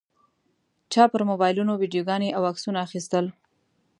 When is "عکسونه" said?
2.51-2.77